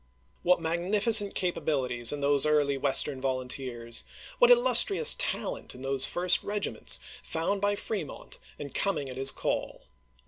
[0.41, 4.03] What magnificent capabilities in those early Western volunteers;
[4.39, 9.83] what illustrious talent in those fii'st regiments found by Fremont and coming at his call